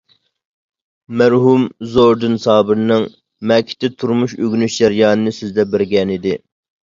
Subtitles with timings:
[1.21, 1.65] مەرھۇم
[1.95, 3.05] زورىدىن سابىرنىڭ
[3.51, 6.35] مەكىتتە تۇرمۇش ئۆگىنىش جەريانىنى سۆزلەپ بەرگەنىدى.